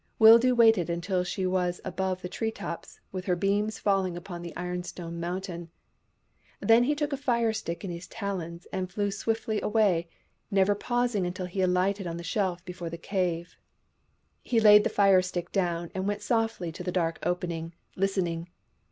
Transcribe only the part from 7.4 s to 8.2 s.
stick in his 2o6 THE